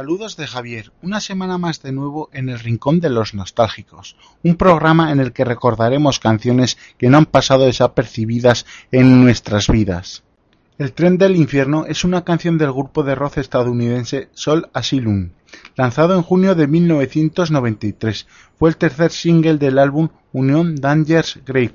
[0.00, 4.56] Saludos de Javier, una semana más de nuevo en el Rincón de los Nostálgicos, un
[4.56, 10.22] programa en el que recordaremos canciones que no han pasado desapercibidas en nuestras vidas.
[10.78, 15.32] El tren del infierno es una canción del grupo de rock estadounidense Sol Asylum,
[15.76, 18.26] lanzado en junio de 1993.
[18.58, 21.74] Fue el tercer single del álbum Union Danger's Grave.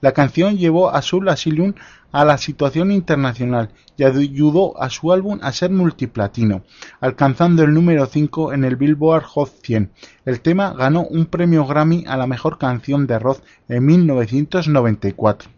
[0.00, 1.74] La canción llevó a Sol Asylum
[2.12, 6.62] a la situación internacional y ayudó a su álbum a ser multiplatino,
[7.00, 9.90] alcanzando el número 5 en el Billboard Hot 100.
[10.24, 15.55] El tema ganó un premio Grammy a la mejor canción de rock en 1994.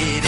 [0.00, 0.27] it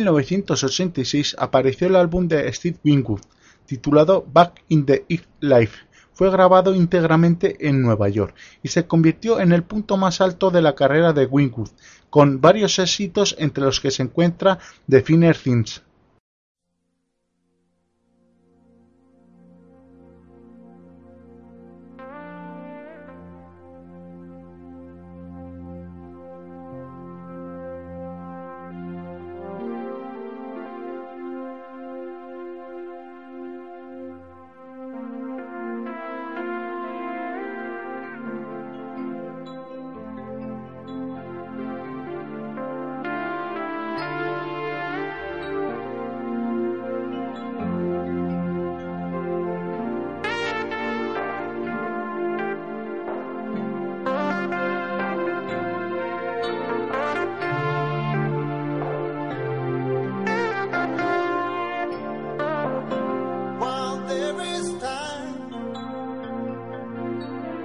[0.00, 3.20] En 1986 apareció el álbum de Steve Winwood,
[3.66, 5.04] titulado Back in the
[5.40, 5.80] Life.
[6.14, 10.62] Fue grabado íntegramente en Nueva York y se convirtió en el punto más alto de
[10.62, 11.68] la carrera de Winwood,
[12.08, 14.58] con varios éxitos entre los que se encuentra
[14.88, 15.82] The Finer Things.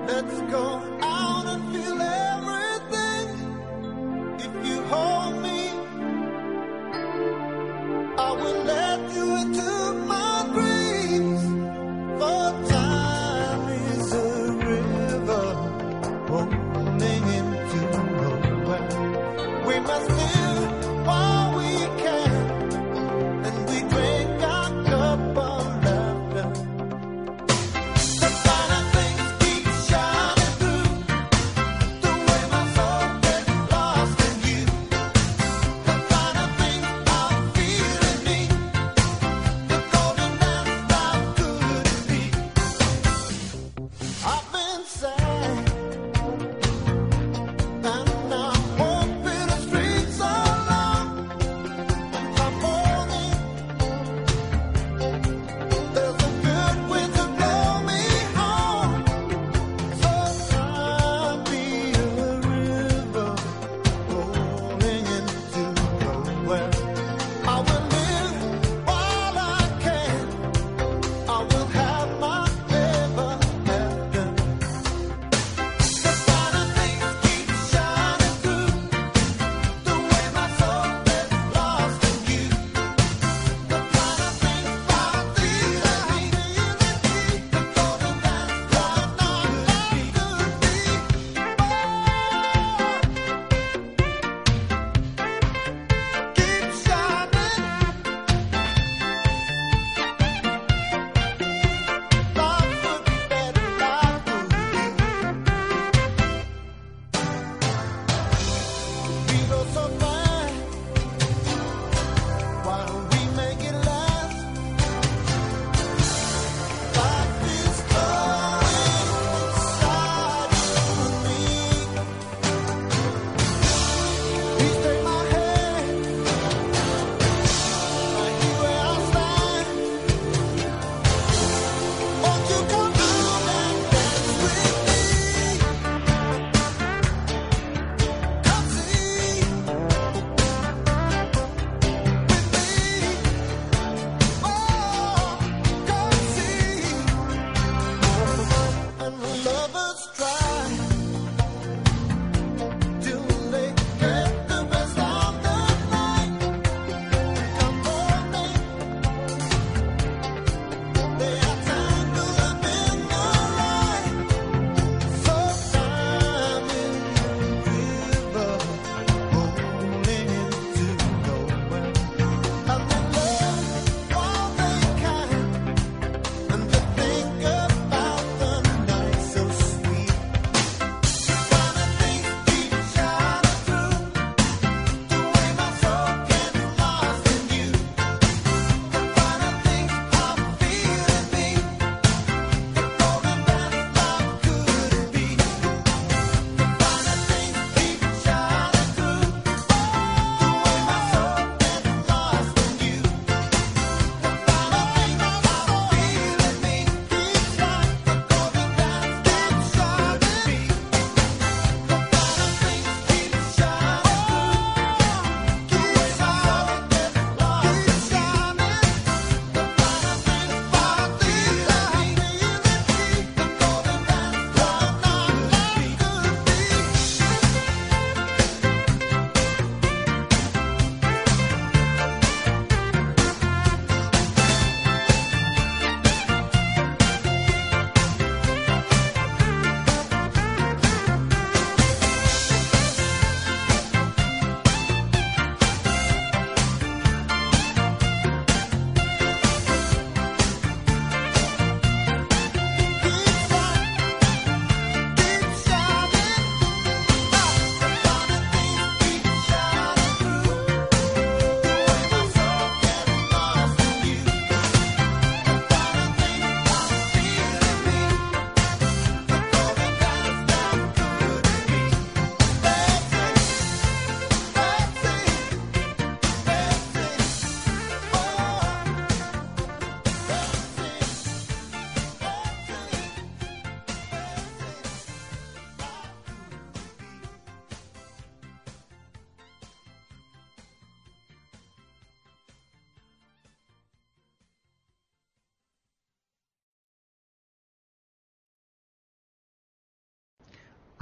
[0.08, 1.35] Let's go out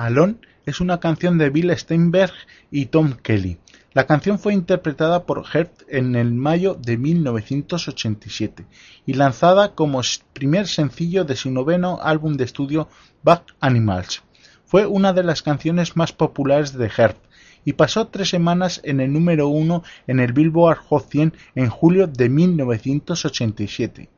[0.04, 2.34] Alone es una canción de Bill Steinberg
[2.72, 3.58] y Tom Kelly.
[3.94, 8.66] La canción fue interpretada por Herb en el mayo de 1987
[9.06, 10.02] y lanzada como
[10.34, 12.90] primer sencillo de su noveno álbum de estudio
[13.24, 14.24] Back Animals.
[14.66, 17.16] Fue una de las canciones más populares de Herb
[17.64, 22.08] y pasó tres semanas en el número uno en el Billboard Hot 100 en julio
[22.08, 24.10] de 1987.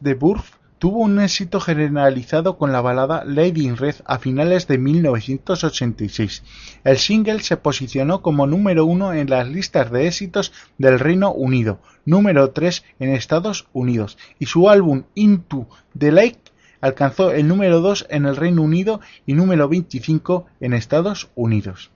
[0.00, 0.42] De Burgh
[0.78, 6.42] tuvo un éxito generalizado con la balada Lady in Red a finales de 1986.
[6.82, 11.78] El single se posicionó como número uno en las listas de éxitos del Reino Unido,
[12.04, 16.40] número tres en Estados Unidos, y su álbum Into the Lake
[16.80, 21.92] alcanzó el número dos en el Reino Unido y número 25 en Estados Unidos.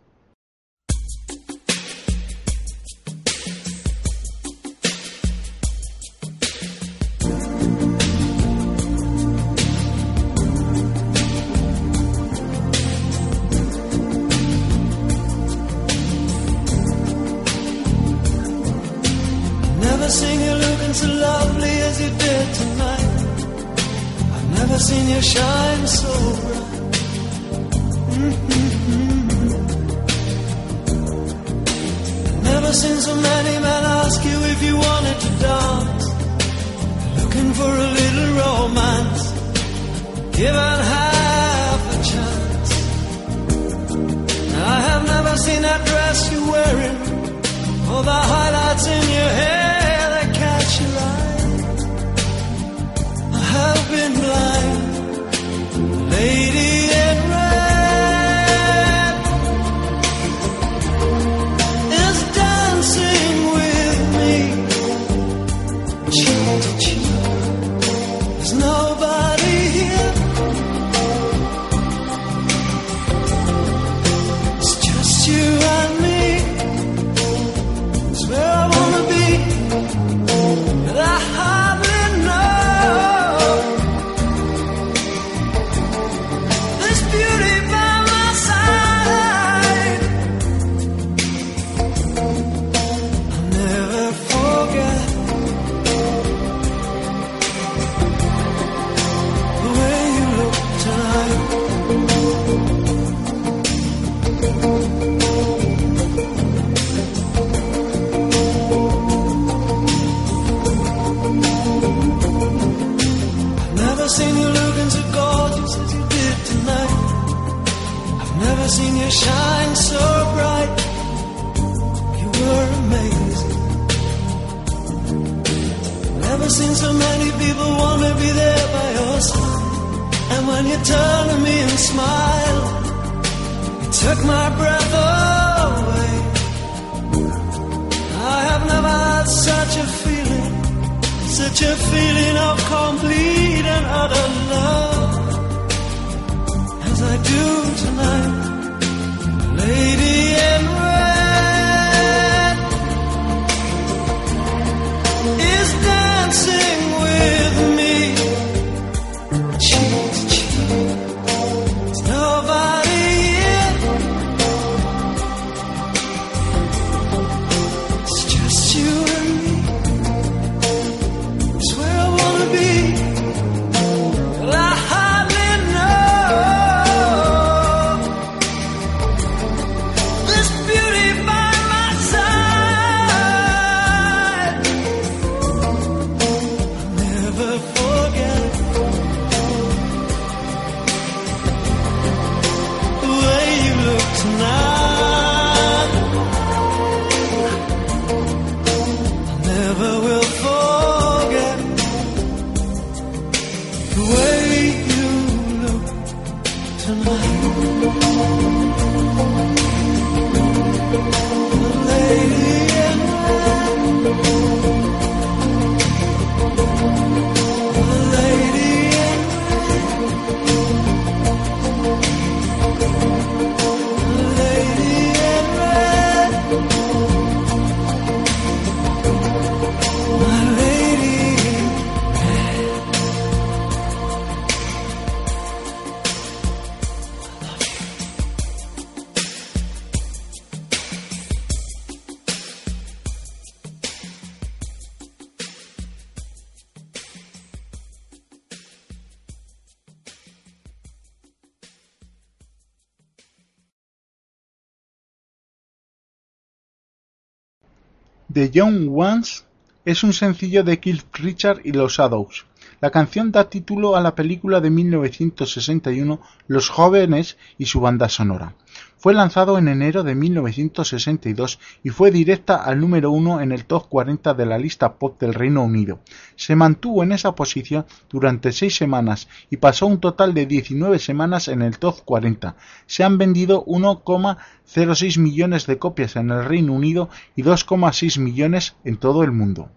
[258.40, 259.44] The Young Ones
[259.85, 262.46] es un sencillo de Keith Richard y los Shadows.
[262.81, 268.55] La canción da título a la película de 1961 Los jóvenes y su banda sonora,
[269.01, 273.89] fue lanzado en enero de 1962 y fue directa al número uno en el top
[273.89, 276.01] 40 de la lista pop del Reino Unido.
[276.37, 281.49] Se mantuvo en esa posición durante seis semanas y pasó un total de 19 semanas
[281.49, 282.57] en el top 40.
[282.85, 288.99] Se han vendido 1,06 millones de copias en el Reino Unido y 2,6 millones en
[288.99, 289.71] todo el mundo.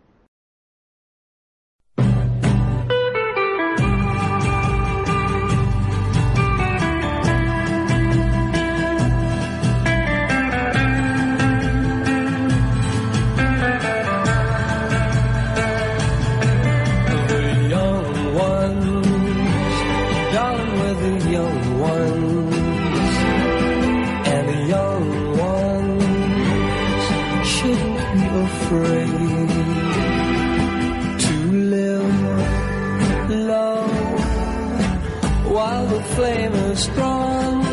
[36.84, 37.64] strong,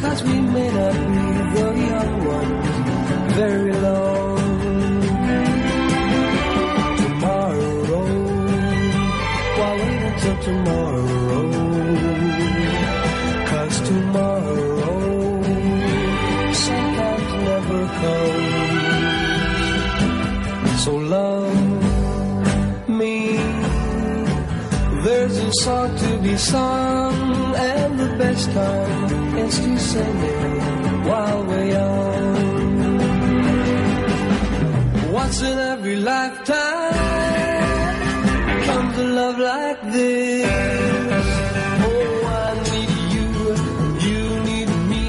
[0.00, 2.68] cause we may not be the young ones
[3.40, 4.38] very long.
[7.02, 8.04] Tomorrow,
[9.58, 11.08] why wait until tomorrow?
[13.50, 14.90] Cause tomorrow,
[16.66, 18.58] sometimes never comes.
[20.84, 21.58] So love
[23.00, 23.16] me,
[25.04, 27.27] there's a song to be sung
[27.58, 32.78] and the best time is to sing it while we're young.
[35.12, 36.94] Once in every lifetime
[38.68, 41.26] comes a love like this.
[41.88, 42.14] Oh,
[42.46, 43.28] I need you,
[44.06, 45.06] you need me.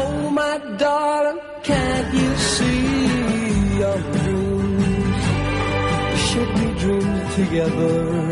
[0.00, 5.24] Oh, my darling, can't you see your dreams
[6.26, 8.29] should be dreamed together?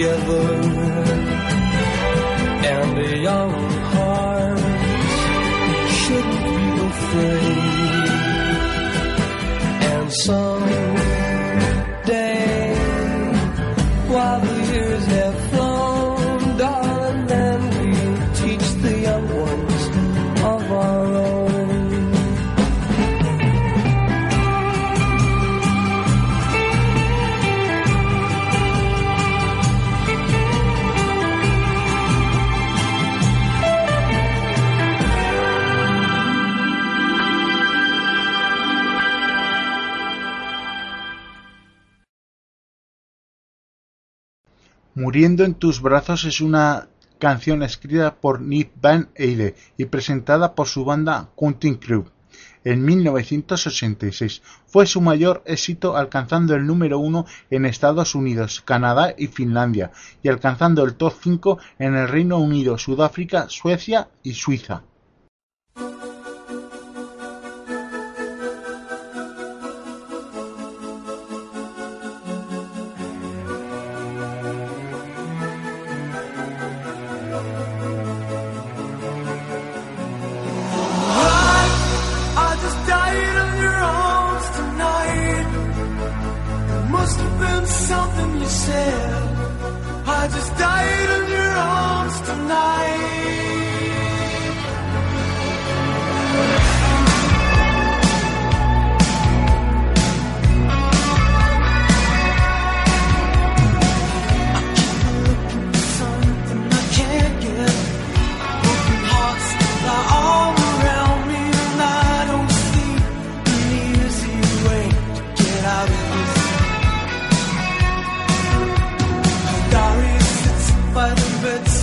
[0.00, 0.49] Together?
[45.10, 46.86] Muriendo en tus brazos es una
[47.18, 52.04] canción escrita por Nick Van Eyde y presentada por su banda Counting Crew
[52.62, 54.40] en 1986.
[54.68, 59.90] Fue su mayor éxito alcanzando el número uno en Estados Unidos, Canadá y Finlandia
[60.22, 64.84] y alcanzando el top 5 en el Reino Unido, Sudáfrica, Suecia y Suiza.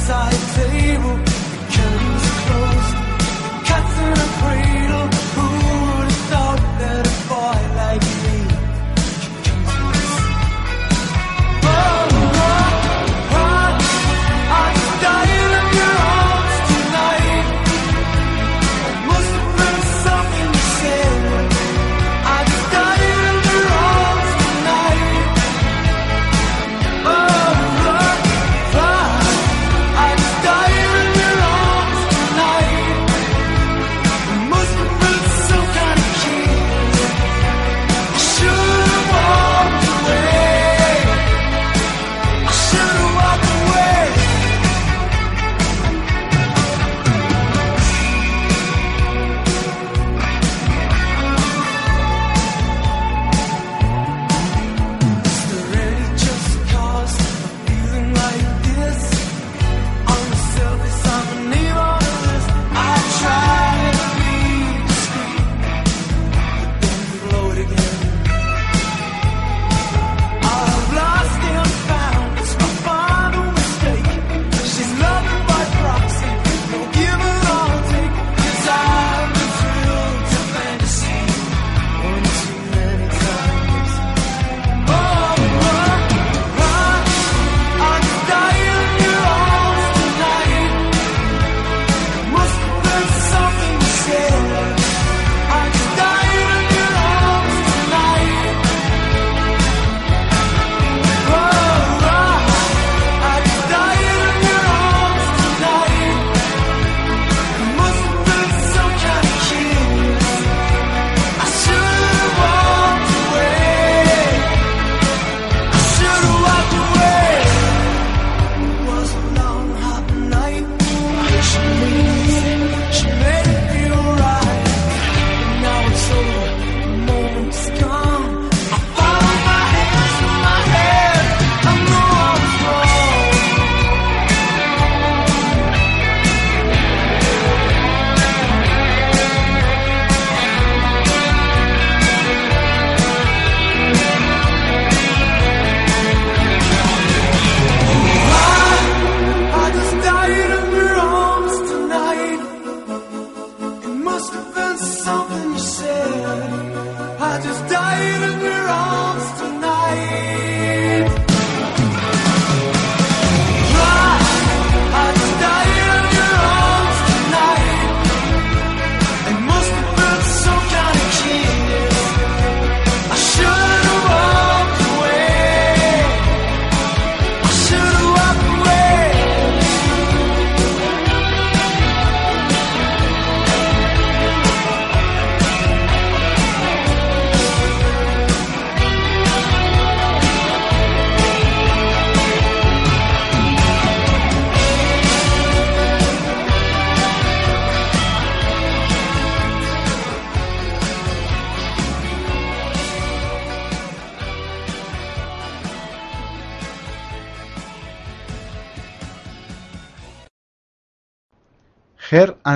[0.07, 1.36] 在飞舞。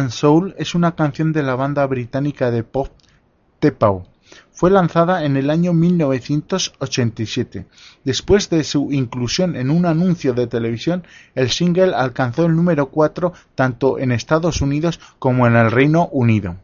[0.09, 2.87] Soul es una canción de la banda británica de pop
[3.59, 4.07] Tepao.
[4.51, 7.67] Fue lanzada en el año 1987.
[8.03, 11.03] Después de su inclusión en un anuncio de televisión,
[11.35, 16.55] el single alcanzó el número 4 tanto en Estados Unidos como en el Reino Unido.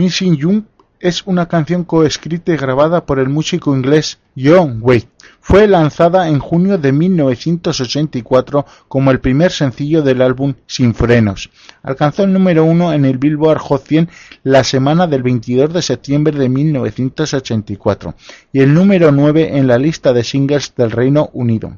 [0.00, 0.64] Missing You
[0.98, 5.10] es una canción coescrita y grabada por el músico inglés John Wade.
[5.42, 11.50] Fue lanzada en junio de 1984 como el primer sencillo del álbum Sin Frenos.
[11.82, 14.08] Alcanzó el número uno en el Billboard Hot 100
[14.42, 18.14] la semana del 22 de septiembre de 1984
[18.54, 21.76] y el número nueve en la lista de singles del Reino Unido.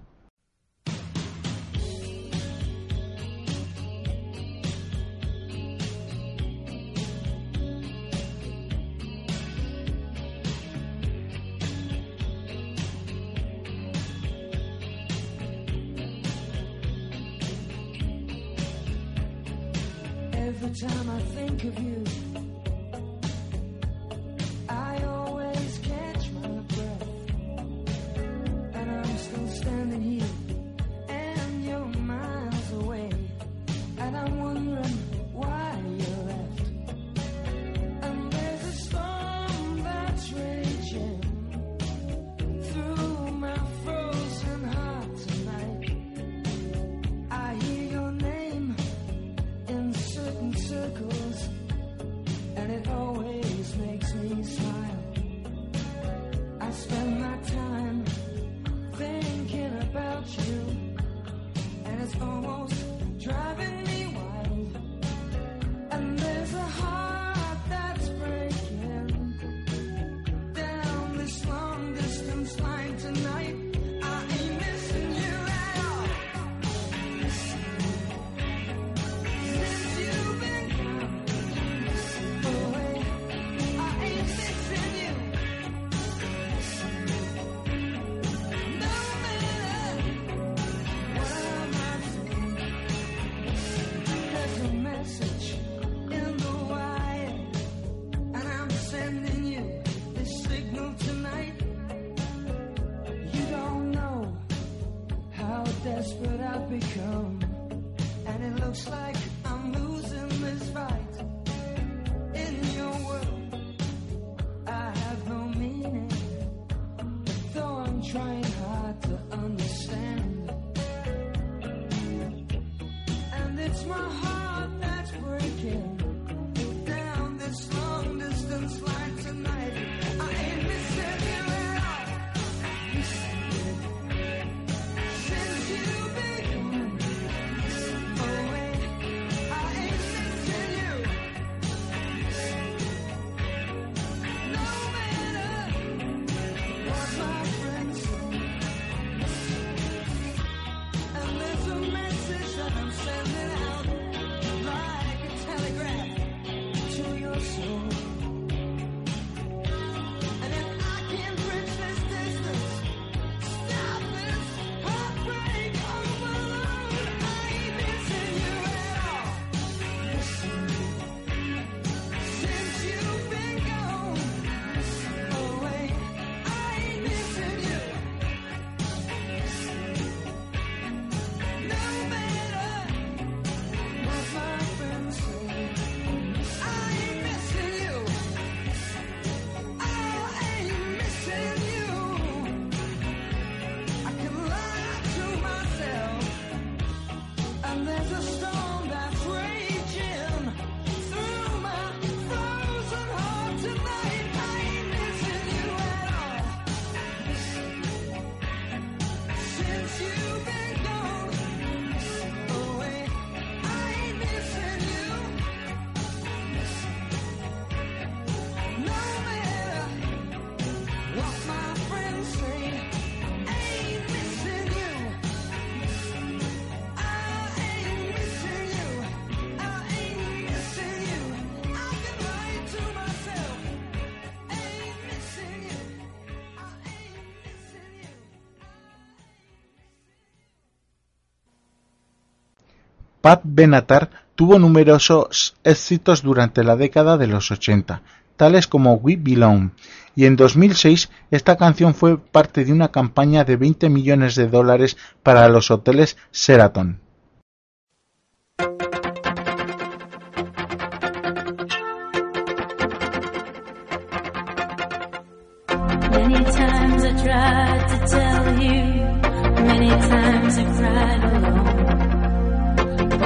[243.23, 248.03] Pat Benatar tuvo numerosos éxitos durante la década de los 80,
[248.37, 249.71] tales como We Belong,
[250.17, 254.97] y en 2006 esta canción fue parte de una campaña de 20 millones de dólares
[255.23, 256.99] para los hoteles Sheraton.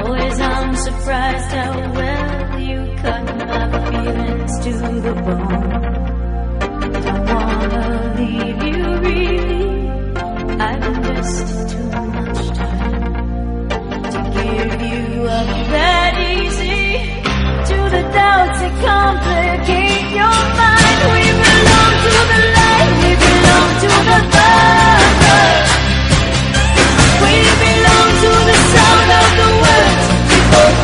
[0.07, 4.73] always I'm surprised how well you cut my feelings to
[5.07, 5.83] the bone.
[7.07, 9.89] Don't wanna leave you really.
[10.67, 13.69] I've invested too much time
[14.15, 16.83] to give you up that easy.
[17.71, 20.76] To the doubts that complicate your mind.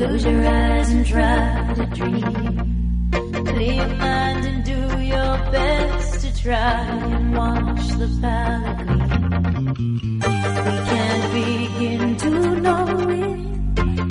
[0.00, 3.10] Close your eyes and try to dream.
[3.44, 10.20] Clear your mind and do your best to try and watch the palette gleam.
[10.64, 12.30] We can't begin to
[12.64, 13.38] know it,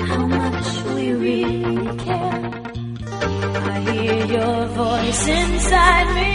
[0.07, 2.51] how much we really care.
[3.73, 6.31] I hear your voice inside me.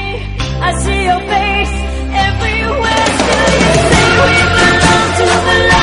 [0.66, 1.76] I see your face
[2.26, 3.06] everywhere.
[3.22, 5.73] Still you say we belong to the light.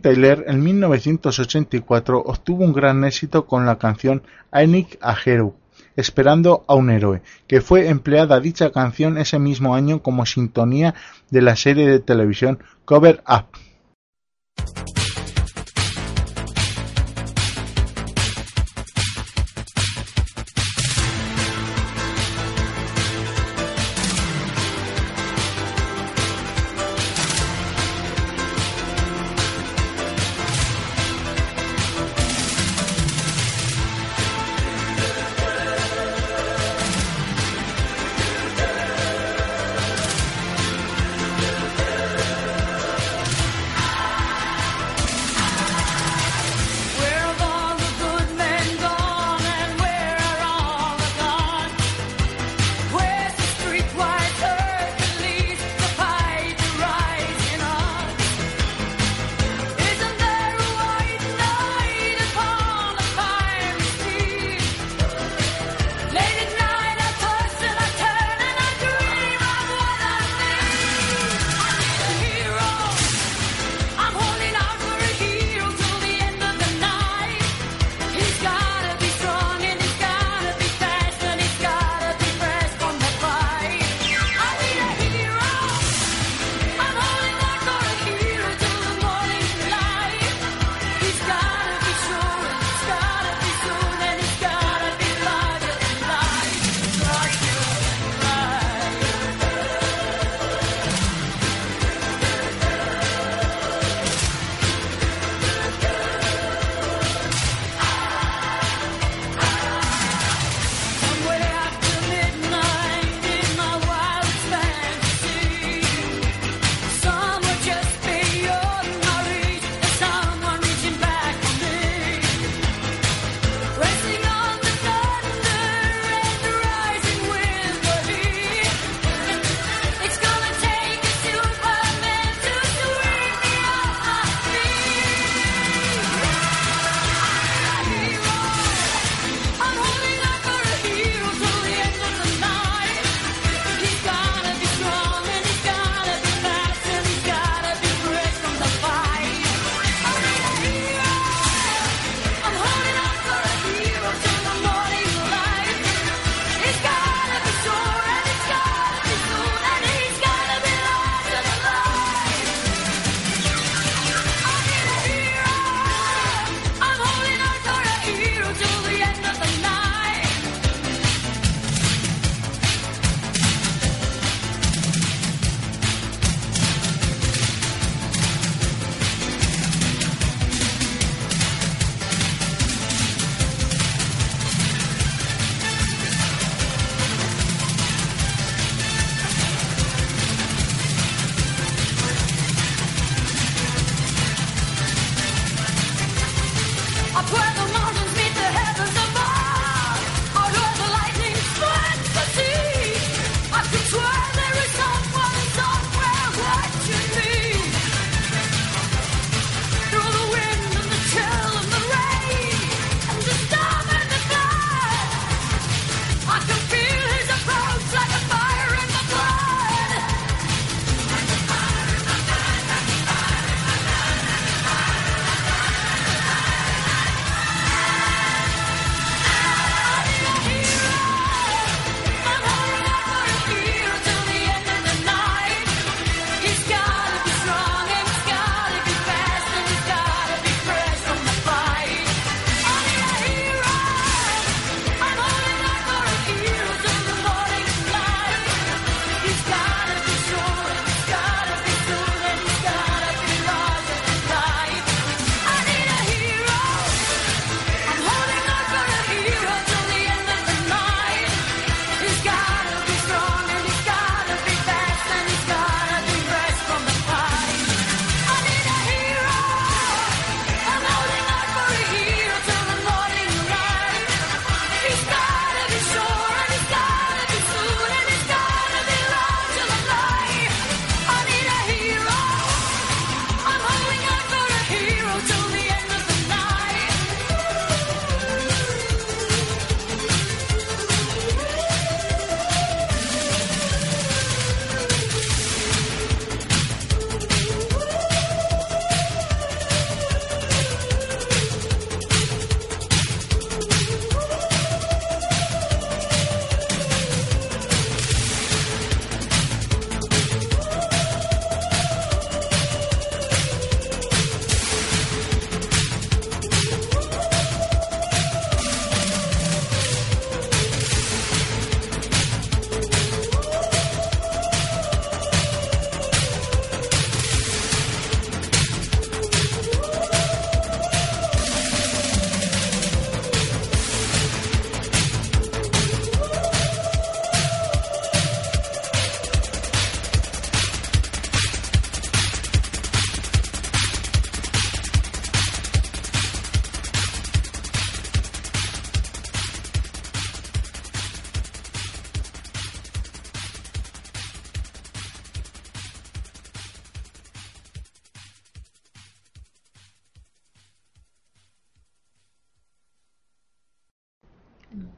[0.00, 4.22] Tyler en 1984 obtuvo un gran éxito con la canción
[4.52, 5.54] I Need a Hero,
[5.96, 10.94] esperando a un héroe, que fue empleada dicha canción ese mismo año como sintonía
[11.30, 13.46] de la serie de televisión Cover Up.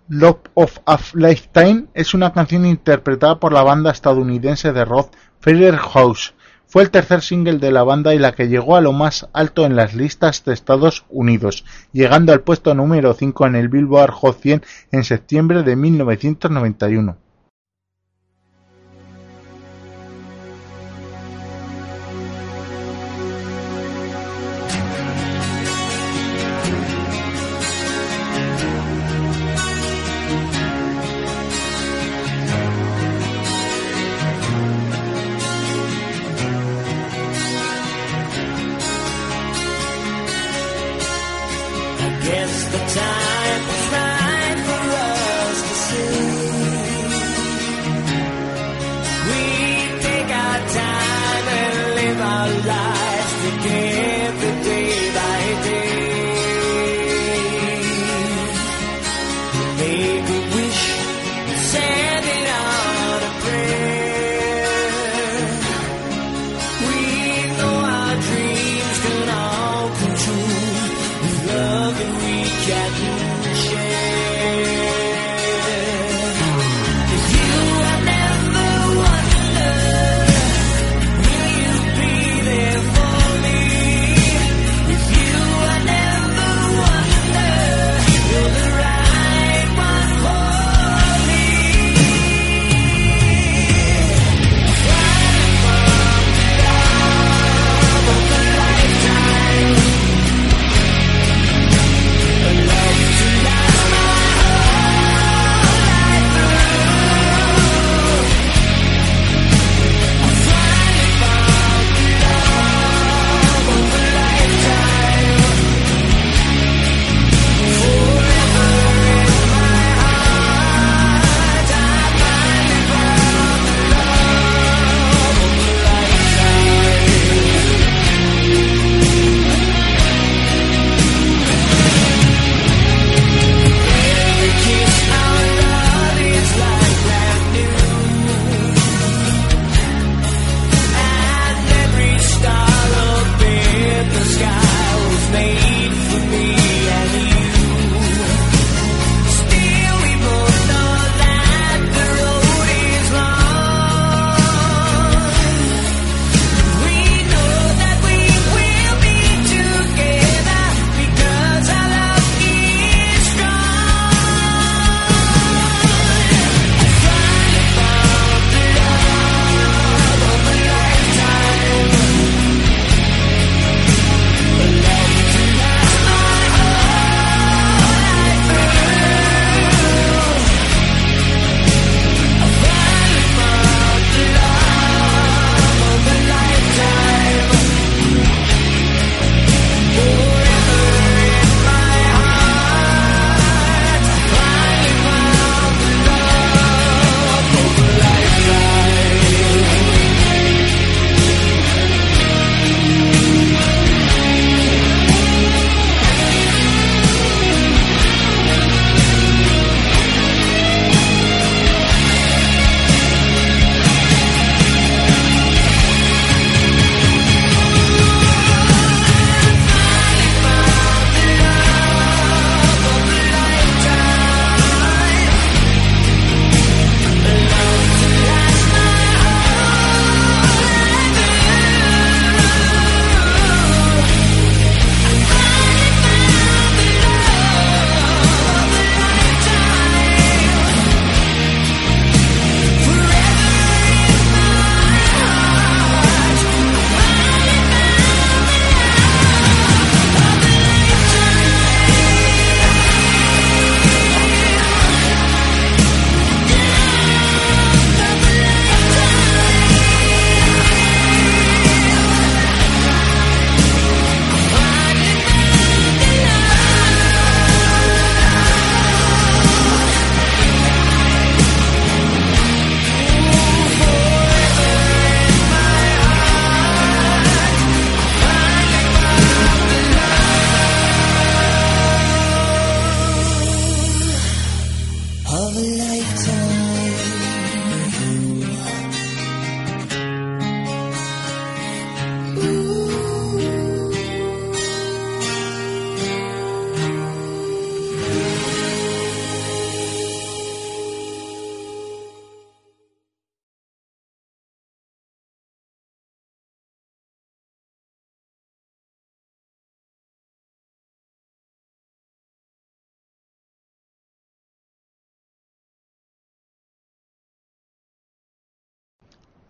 [0.08, 6.34] Love of a Lifetime es una canción interpretada por la banda estadounidense de rock Firehouse.
[6.66, 9.64] Fue el tercer single de la banda y la que llegó a lo más alto
[9.66, 14.40] en las listas de Estados Unidos, llegando al puesto número 5 en el Billboard Hot
[14.40, 17.16] 100 en septiembre de 1991.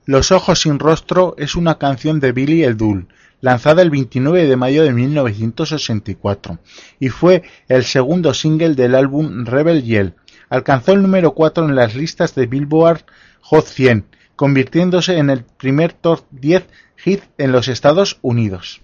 [0.06, 3.08] Los ojos sin rostro es una canción de Billy el Dull,
[3.42, 6.58] lanzada el 29 de mayo de 1984,
[6.98, 10.14] y fue el segundo single del álbum Rebel Yell.
[10.48, 13.04] Alcanzó el número 4 en las listas de Billboard
[13.42, 16.64] Hot 100, convirtiéndose en el primer top 10
[16.96, 18.80] hit en los Estados Unidos.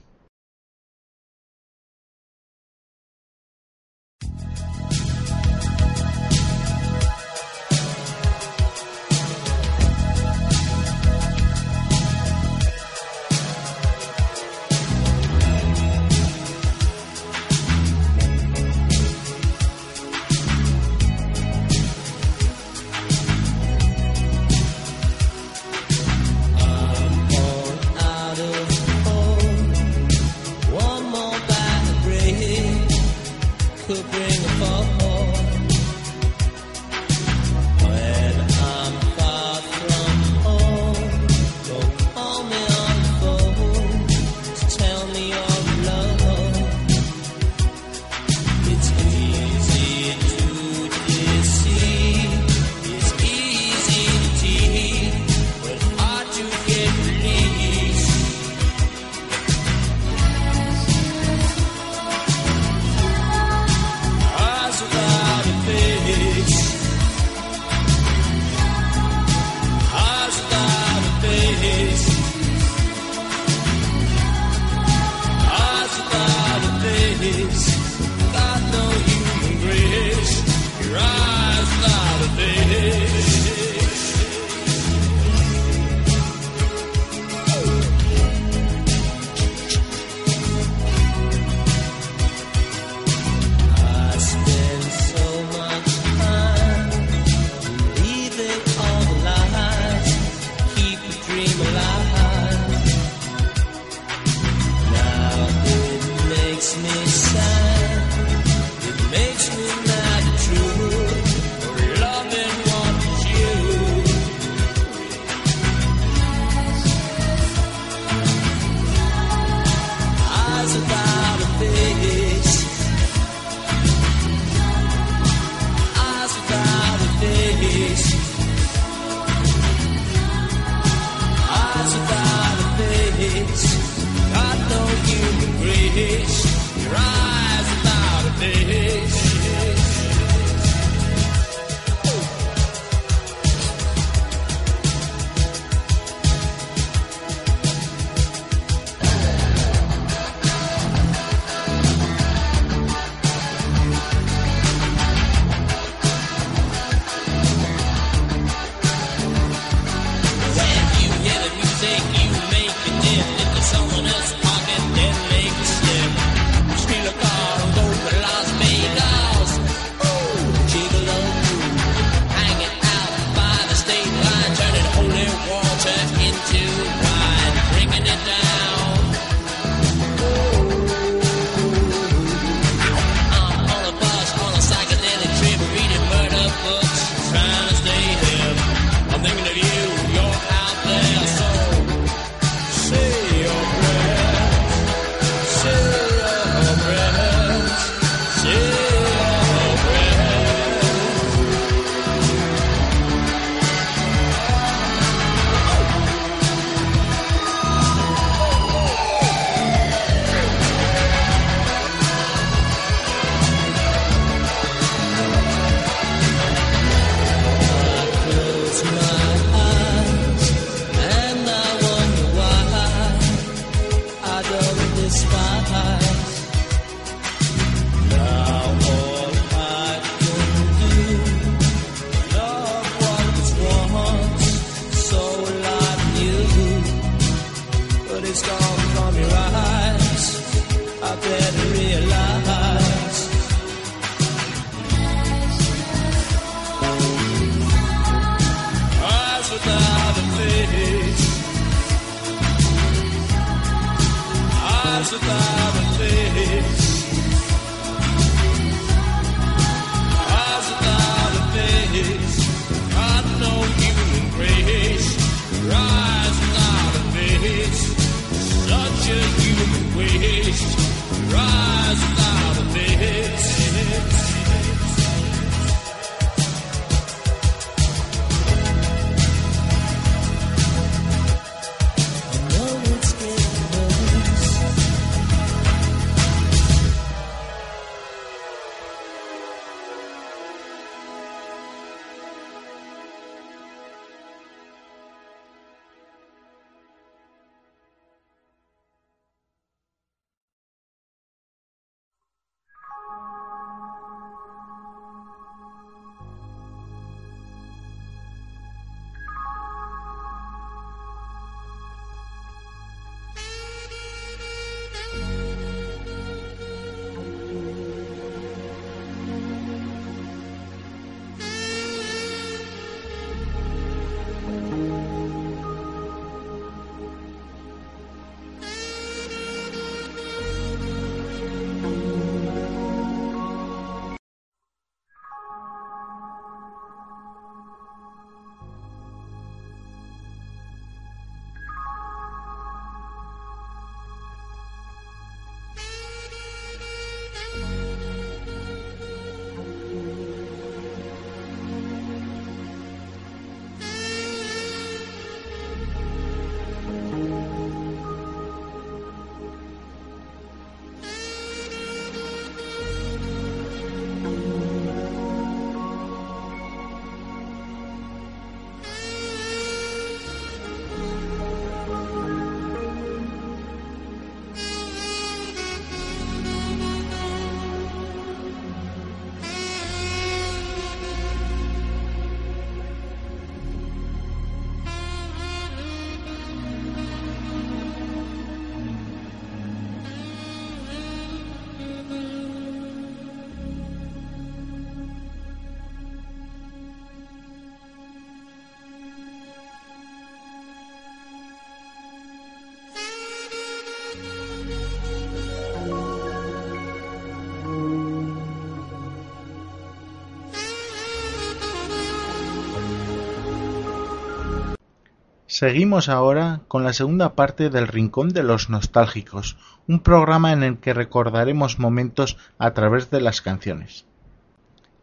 [415.59, 419.57] Seguimos ahora con la segunda parte del Rincón de los Nostálgicos,
[419.89, 424.05] un programa en el que recordaremos momentos a través de las canciones.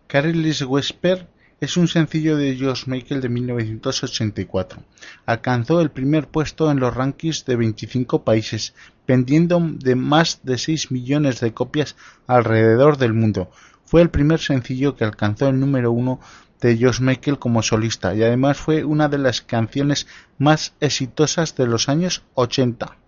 [0.05, 1.27] Careless Whisper
[1.59, 4.83] es un sencillo de George Michael de 1984.
[5.25, 8.75] Alcanzó el primer puesto en los rankings de 25 países,
[9.07, 11.95] vendiendo de más de 6 millones de copias
[12.27, 13.49] alrededor del mundo.
[13.85, 16.19] Fue el primer sencillo que alcanzó el número uno
[16.67, 20.07] de Josh Michael como solista y además fue una de las canciones
[20.37, 23.02] más exitosas de los años 80.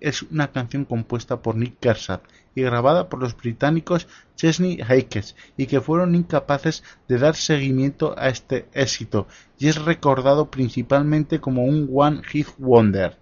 [0.00, 2.20] Es una canción compuesta por Nick Kershaw
[2.54, 8.28] y grabada por los británicos Chesney Hawkes y que fueron incapaces de dar seguimiento a
[8.28, 9.26] este éxito
[9.58, 13.16] y es recordado principalmente como un One Hit Wonder.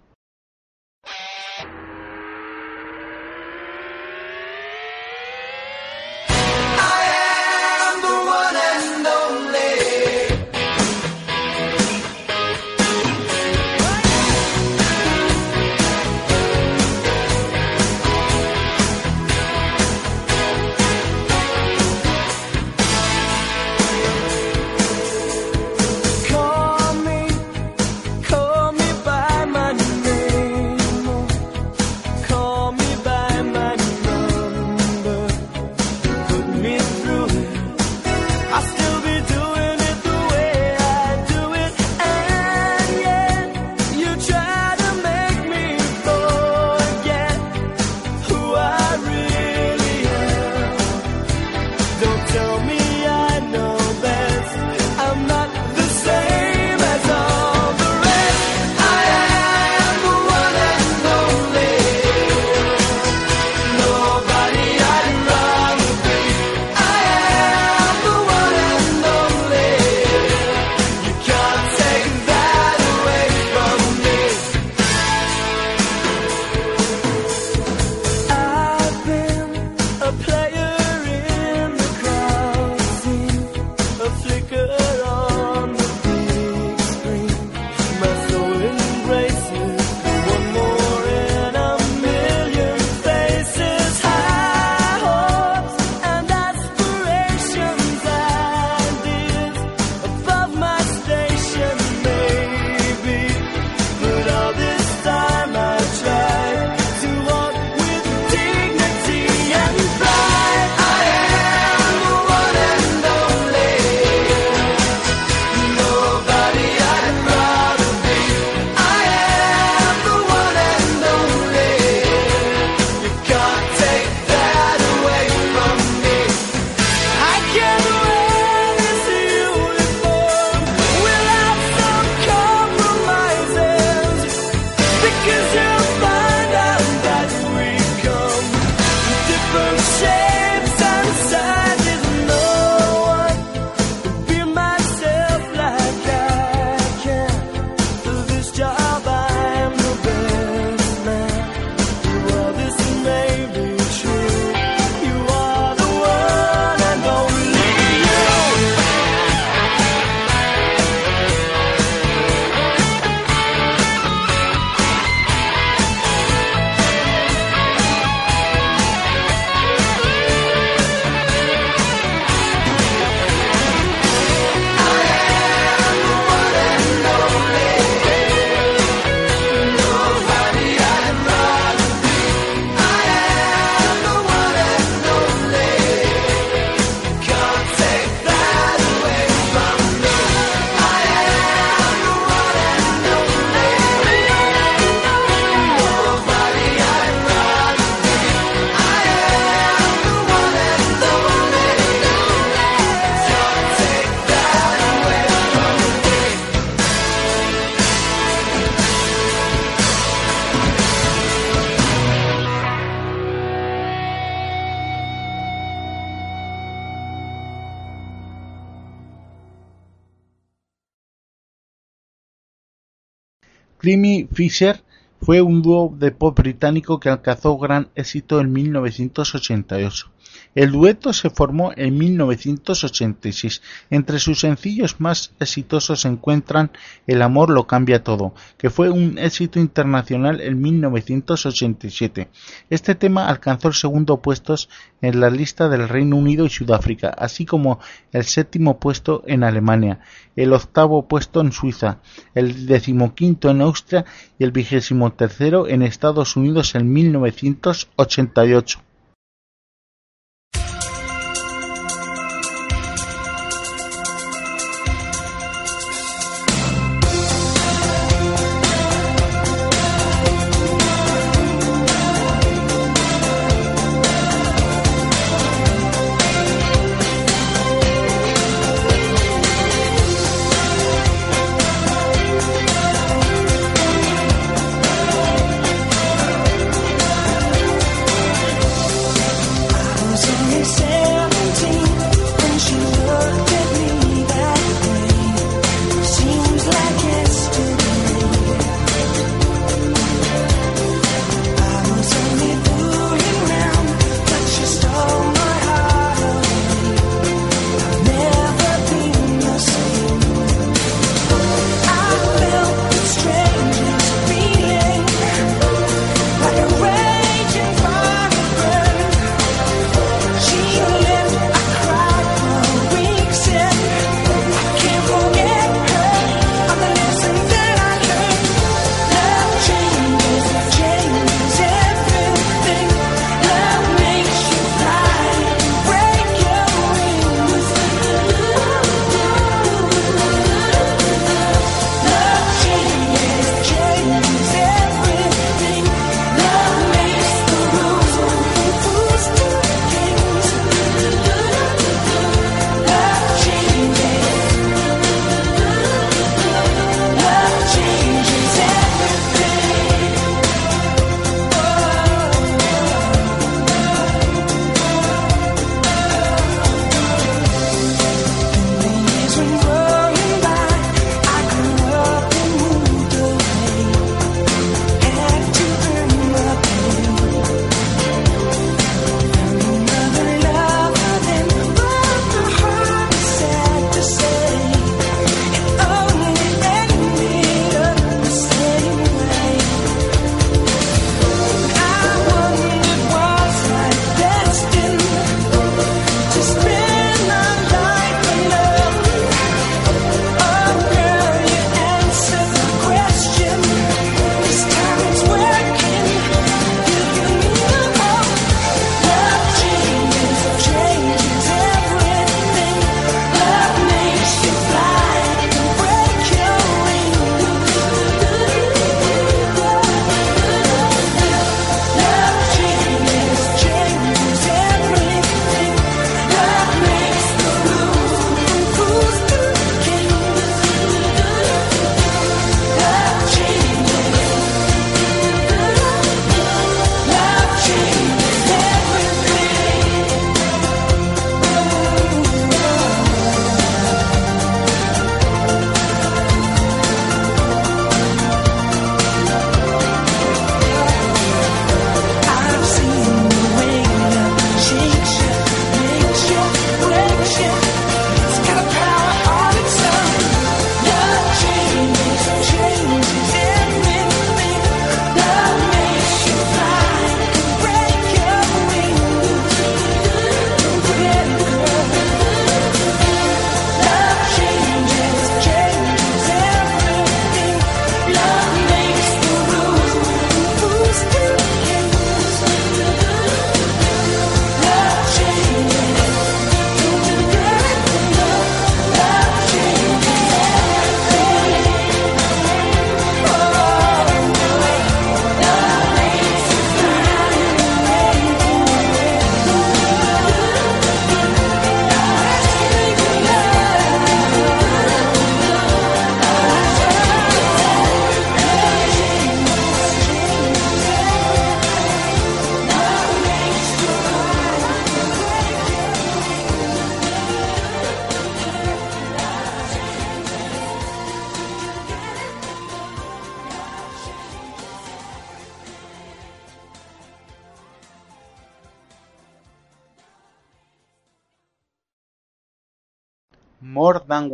[223.87, 224.81] Creamy Fisher
[225.21, 230.11] fue un dúo de pop británico que alcanzó gran éxito en 1988.
[230.57, 233.61] El dueto se formó en 1986.
[233.91, 236.71] Entre sus sencillos más exitosos se encuentran
[237.05, 242.29] El amor lo cambia todo, que fue un éxito internacional en 1987.
[242.71, 244.55] Este tema alcanzó el segundo puesto
[245.03, 247.79] en la lista del Reino Unido y Sudáfrica, así como
[248.11, 249.99] el séptimo puesto en Alemania,
[250.35, 251.99] el octavo puesto en Suiza,
[252.33, 254.05] el decimoquinto en Austria
[254.39, 258.86] y el vigésimo tercero en Estados Unidos en 1988.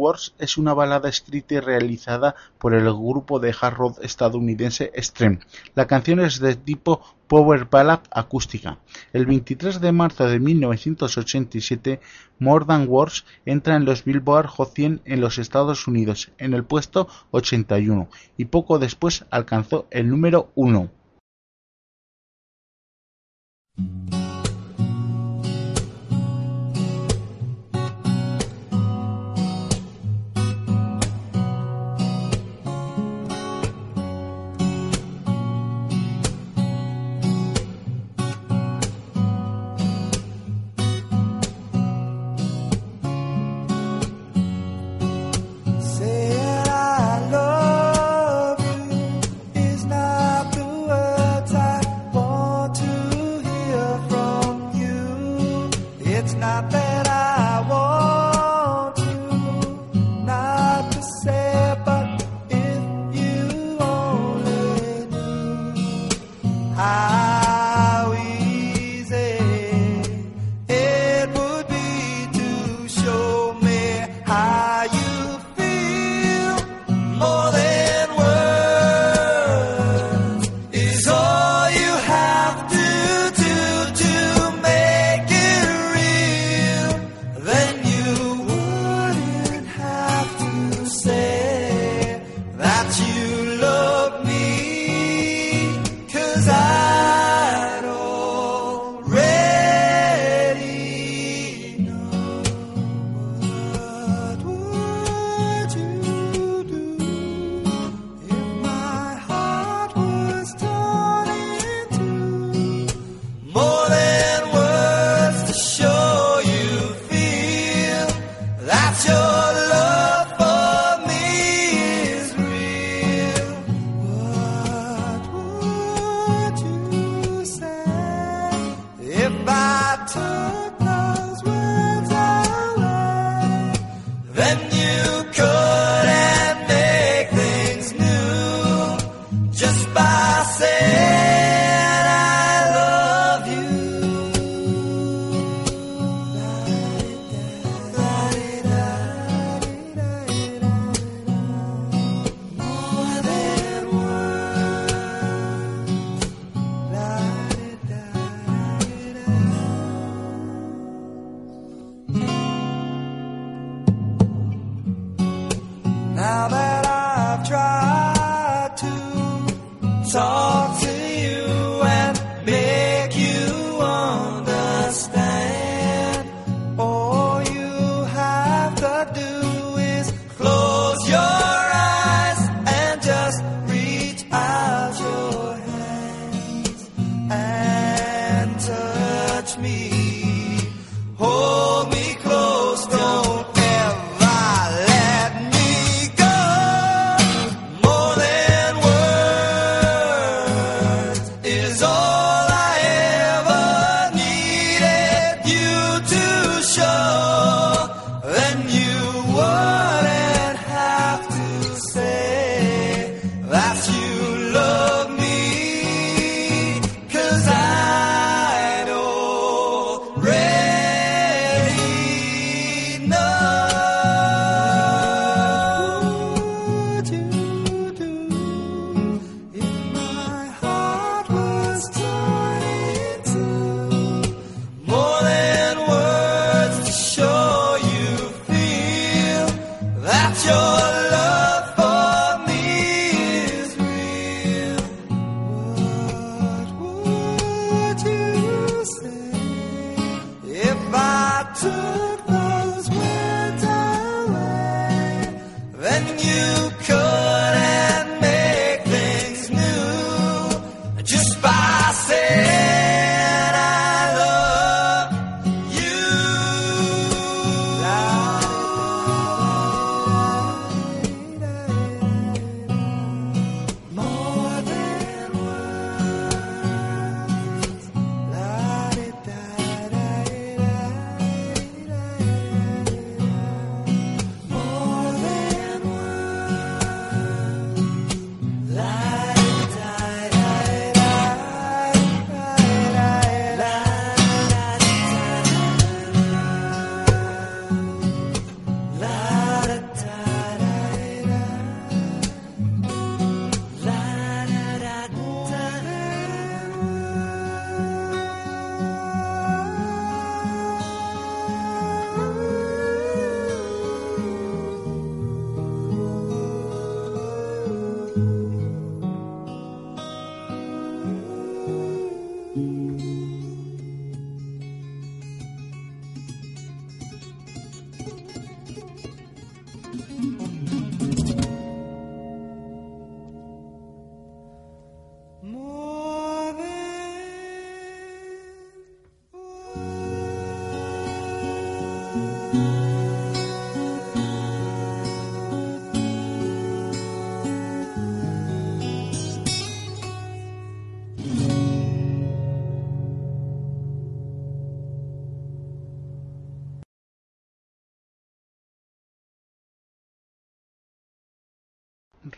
[0.03, 5.39] Wars es una balada escrita y realizada por el grupo de hard rock estadounidense Extreme.
[5.75, 8.79] La canción es de tipo power ballad acústica.
[9.13, 12.01] El 23 de marzo de 1987,
[12.39, 16.65] More Than Words entra en los Billboard Hot 100 en los Estados Unidos, en el
[16.65, 20.89] puesto 81, y poco después alcanzó el número 1.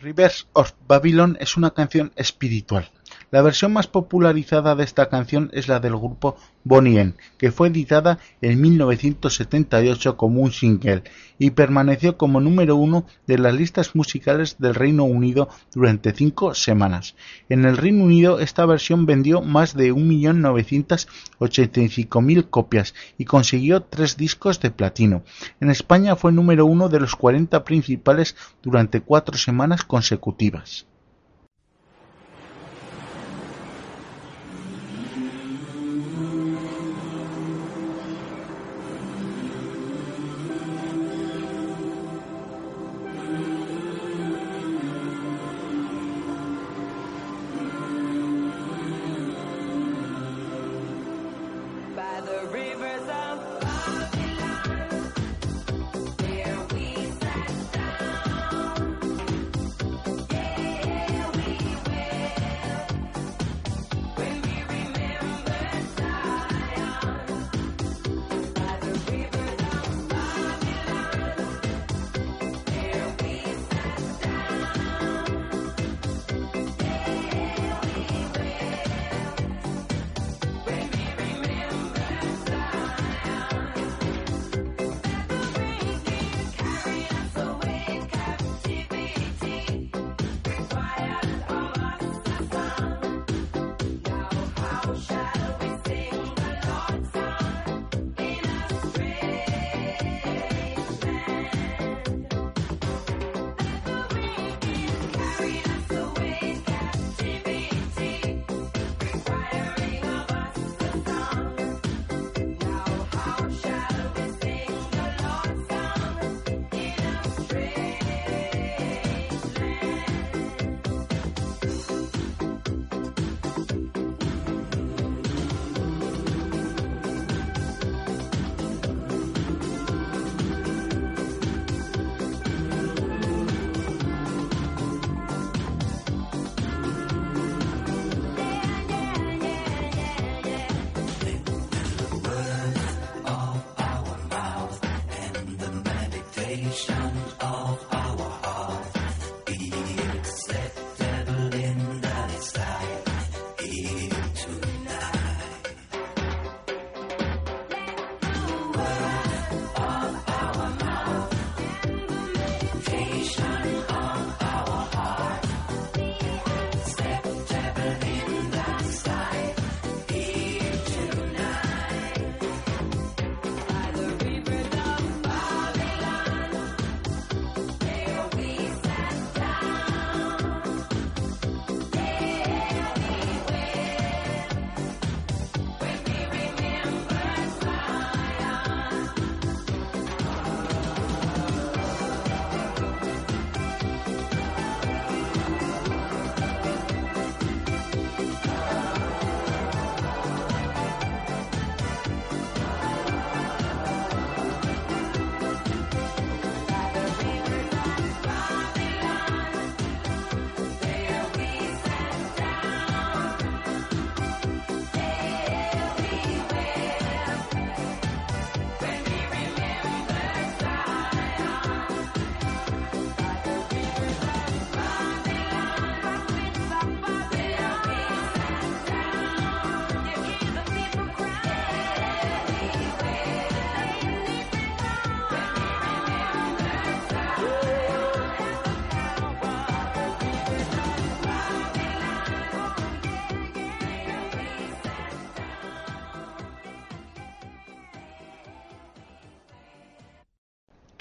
[0.06, 2.88] Rivers of Babylon es una canción espiritual.
[3.32, 7.66] La versión más popularizada de esta canción es la del grupo Bonnie M, que fue
[7.68, 11.02] editada en 1978 como un single
[11.36, 17.16] y permaneció como número uno de las listas musicales del Reino Unido durante cinco semanas.
[17.48, 24.60] En el Reino Unido esta versión vendió más de 1.985.000 copias y consiguió tres discos
[24.60, 25.24] de platino.
[25.60, 30.86] En España fue número uno de los 40 principales durante cuatro semanas consecutivas.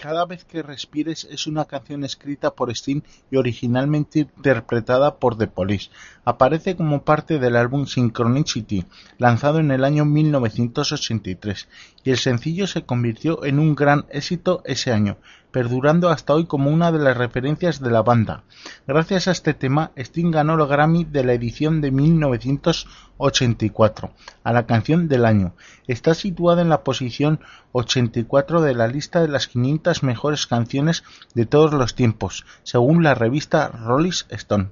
[0.06, 3.02] Cada vez que respires es una canción escrita por Sting
[3.32, 5.90] y originalmente interpretada por The Police.
[6.26, 8.86] Aparece como parte del álbum Synchronicity,
[9.18, 11.68] lanzado en el año 1983,
[12.04, 15.18] y el sencillo se convirtió en un gran éxito ese año,
[15.56, 18.44] perdurando hasta hoy como una de las referencias de la banda.
[18.88, 24.12] Gracias a este tema, Sting ganó el Grammy de la edición de 1984
[24.44, 25.56] a la canción del año.
[25.88, 27.40] Está situada en la posición
[27.72, 31.06] 84 de la lista de las 500 mejores canciones
[31.36, 34.72] de todos los tiempos, según la revista Rolling Stone.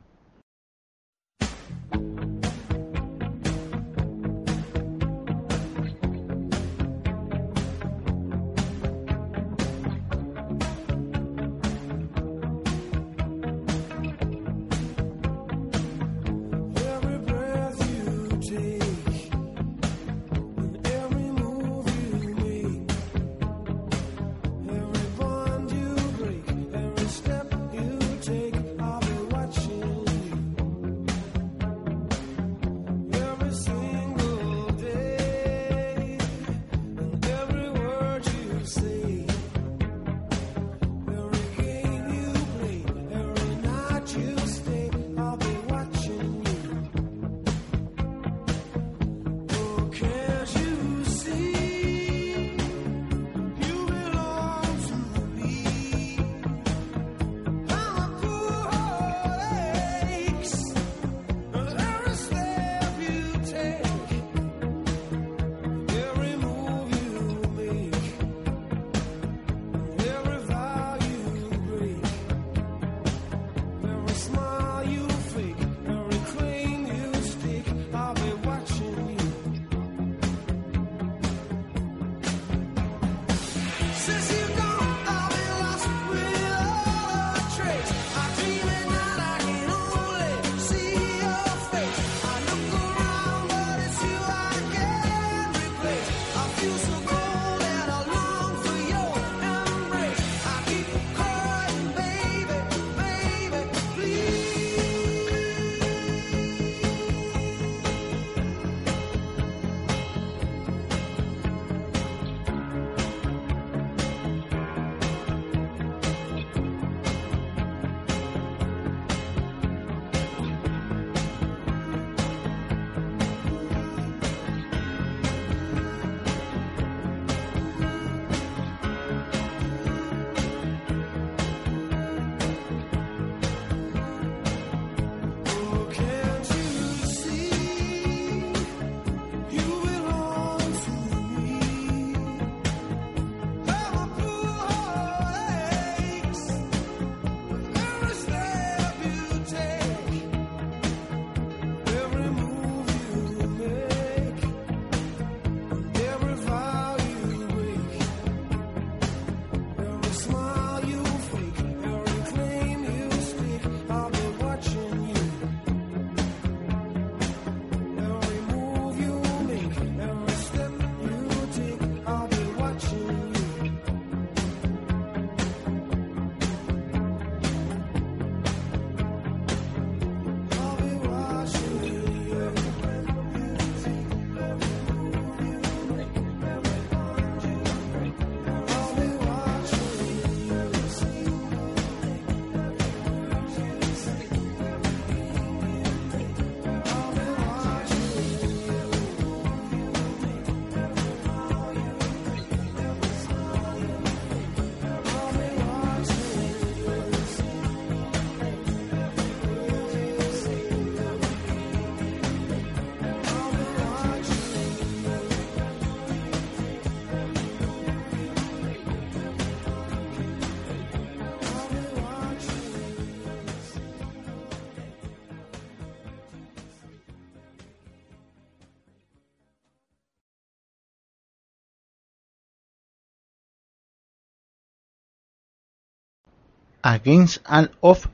[236.84, 238.08] Against All Of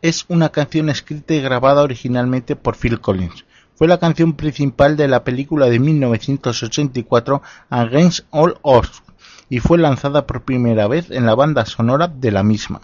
[0.00, 3.44] es una canción escrita y grabada originalmente por Phil Collins.
[3.74, 9.02] Fue la canción principal de la película de 1984 Against All Odds
[9.48, 12.82] y fue lanzada por primera vez en la banda sonora de la misma.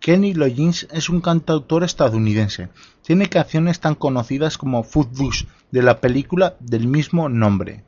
[0.00, 2.70] Kenny Loggins es un cantautor estadounidense.
[3.02, 7.84] Tiene canciones tan conocidas como "Footloose", de la película del mismo nombre.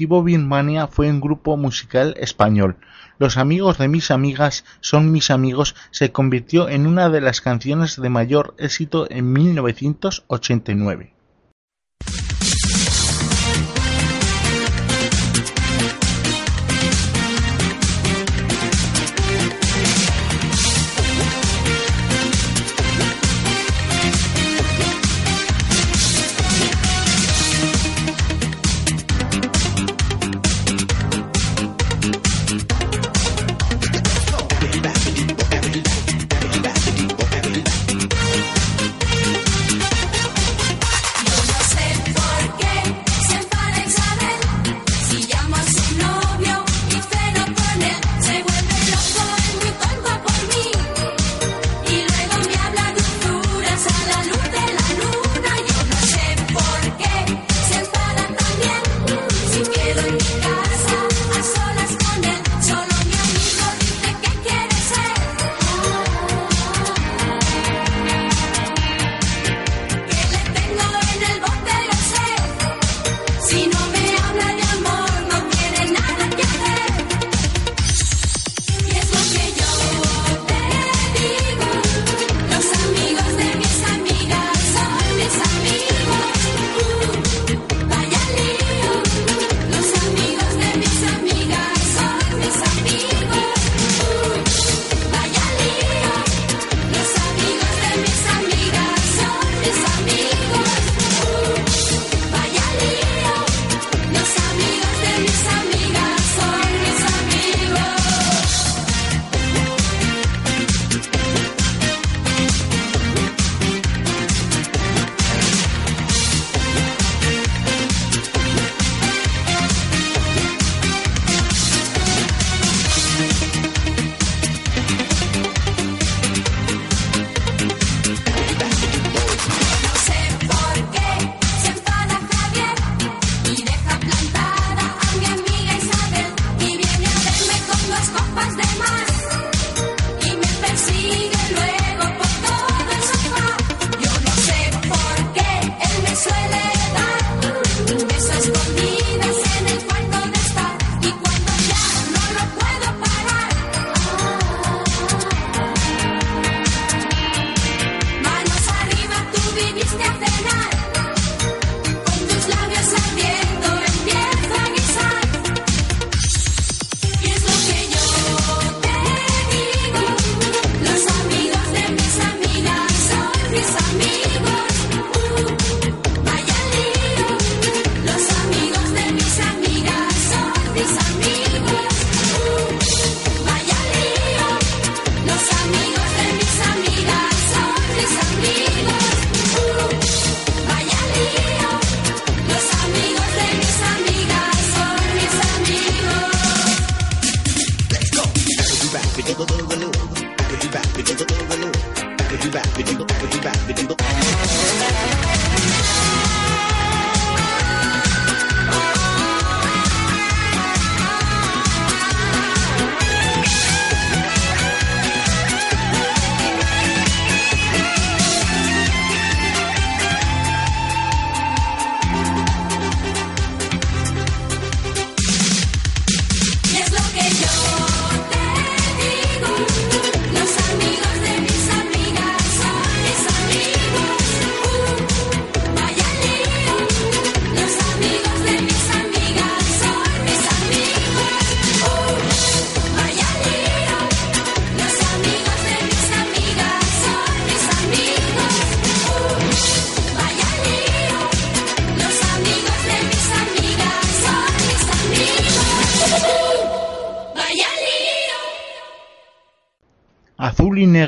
[0.00, 2.78] colectivo Birmania fue un grupo musical español.
[3.18, 8.00] Los amigos de mis amigas son mis amigos se convirtió en una de las canciones
[8.00, 11.12] de mayor éxito en 1989.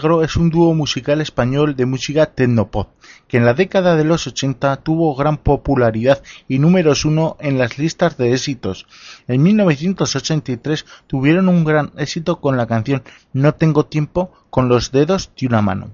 [0.03, 2.89] Es un dúo musical español de música tecnopop,
[3.29, 7.79] que en la década de los 80 tuvo gran popularidad y números uno en las
[7.79, 8.89] listas de éxitos.
[9.29, 15.31] En 1983 tuvieron un gran éxito con la canción No tengo tiempo con los dedos
[15.39, 15.93] de una mano.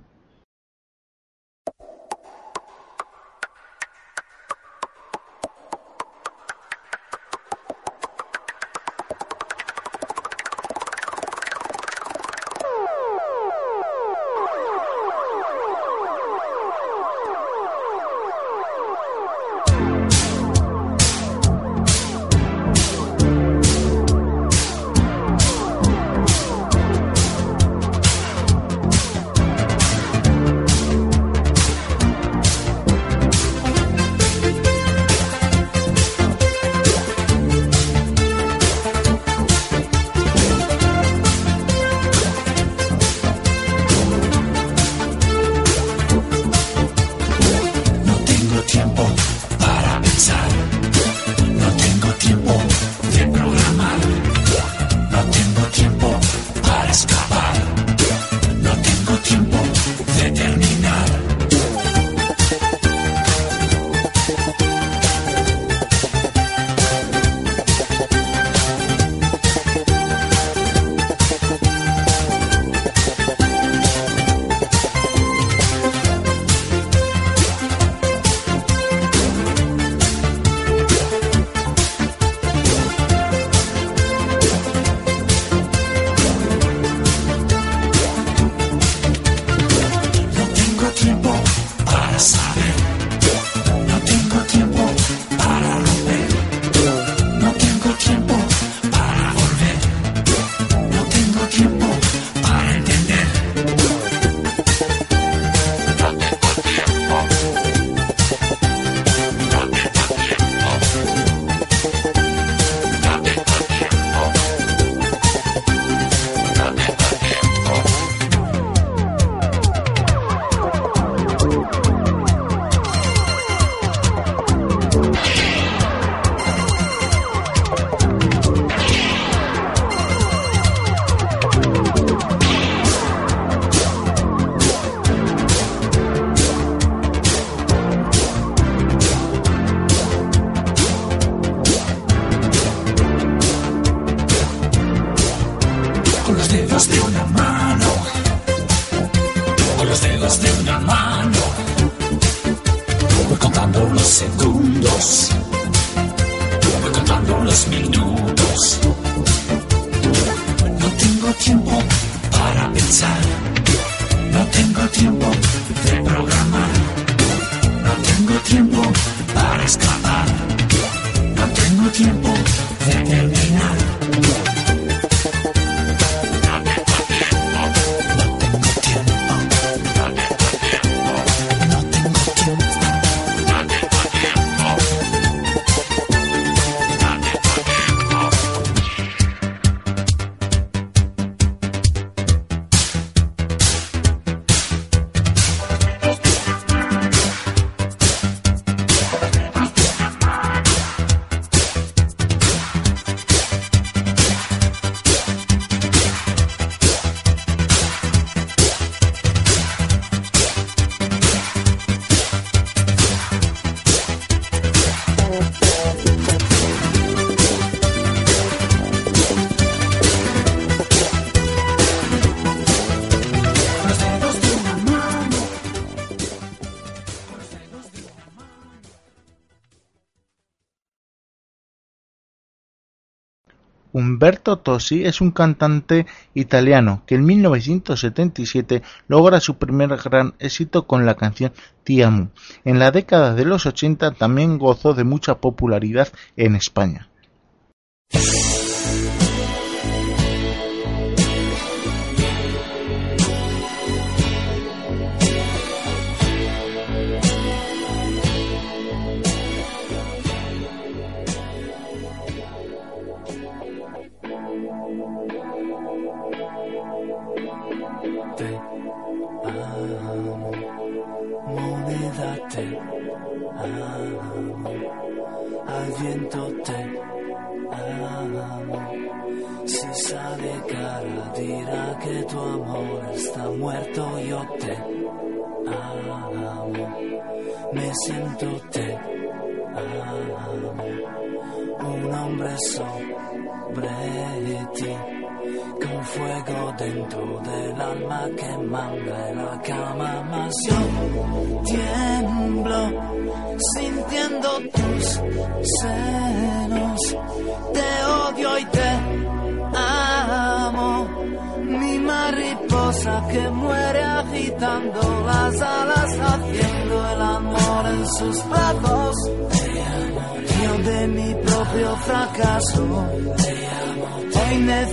[234.19, 236.05] Umberto Tosi es un cantante
[236.35, 241.53] italiano que en 1977 logra su primer gran éxito con la canción
[241.85, 242.31] Ti amo.
[242.65, 247.09] En la década de los 80 también gozó de mucha popularidad en España.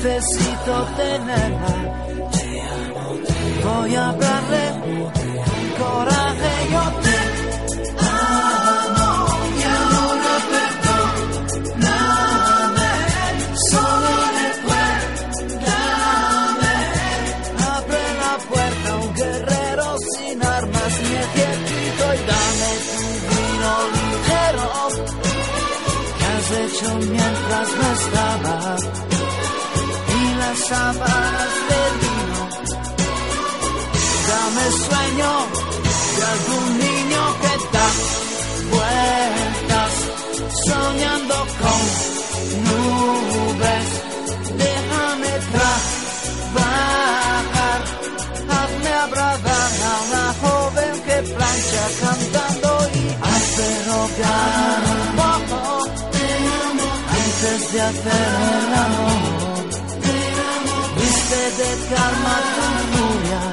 [0.06, 1.74] Necesito tenerla.
[3.64, 4.66] Voy a hablarle
[5.48, 6.52] con coraje.
[6.74, 7.18] Yo te
[7.98, 9.10] amo
[9.58, 11.92] y ahora perdóname.
[13.72, 14.12] Solo
[14.42, 15.56] recuérdame.
[17.76, 24.68] Abre la puerta un guerrero sin armas ni ejército y dame tu vino ligero
[26.18, 28.56] que has hecho mientras no estaba
[30.58, 30.96] las
[31.70, 32.42] del vino.
[34.28, 35.32] Dame sueño
[36.16, 37.88] de algún niño que da
[38.72, 39.94] vueltas
[40.66, 41.82] soñando con
[42.68, 43.88] nubes.
[44.64, 45.32] Déjame
[46.54, 47.00] trabajar,
[48.56, 54.82] hazme abrazar a una joven que plancha cantando y hazme rogar
[55.20, 55.60] poco
[57.12, 58.30] antes de hacer
[58.64, 59.35] el amor.
[61.36, 62.66] De calma tu
[62.98, 63.44] furia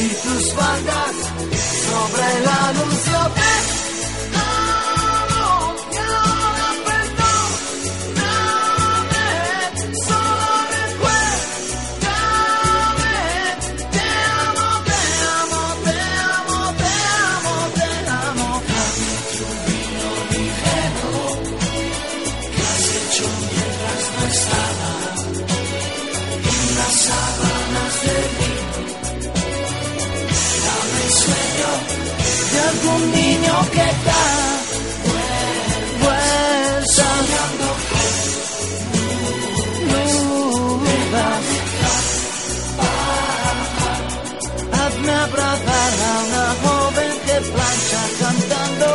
[0.00, 1.16] y tus faldas
[1.86, 3.73] sobre la luz yo
[33.74, 34.20] croqueta.
[36.00, 37.66] Vuelve soñando
[44.72, 48.88] Hazme abrazar a una joven que plancha cantando.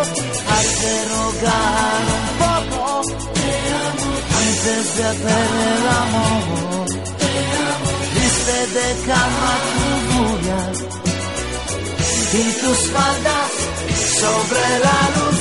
[0.53, 3.01] Hazte rogar un poco.
[3.33, 3.51] Te
[3.87, 4.09] amo.
[4.39, 6.87] Antes de hacer el amor.
[7.19, 7.31] Te
[7.69, 7.89] amo.
[8.15, 10.98] Viste de cama tu
[12.31, 13.51] y tus faldas
[14.19, 15.38] sobre la luz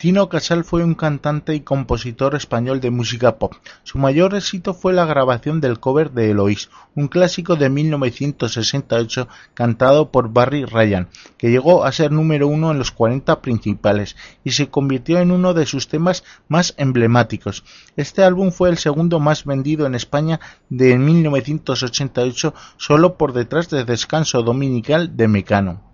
[0.00, 3.52] Tino Casal fue un cantante y compositor español de música pop.
[3.82, 10.10] Su mayor éxito fue la grabación del cover de Eloís, un clásico de 1968 cantado
[10.10, 14.70] por Barry Ryan, que llegó a ser número uno en los 40 principales y se
[14.70, 17.62] convirtió en uno de sus temas más emblemáticos.
[17.94, 20.40] Este álbum fue el segundo más vendido en España
[20.70, 25.89] de 1988, solo por detrás de Descanso Dominical de Mecano.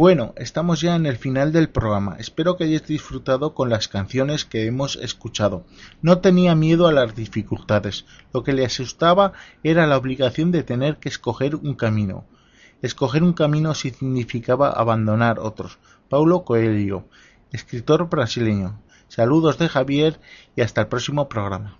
[0.00, 2.16] Bueno, estamos ya en el final del programa.
[2.18, 5.66] Espero que hayáis disfrutado con las canciones que hemos escuchado.
[6.00, 8.06] No tenía miedo a las dificultades.
[8.32, 12.24] Lo que le asustaba era la obligación de tener que escoger un camino.
[12.80, 15.78] Escoger un camino significaba abandonar otros.
[16.08, 17.04] Paulo Coelho,
[17.52, 18.80] escritor brasileño.
[19.08, 20.18] Saludos de Javier
[20.56, 21.79] y hasta el próximo programa.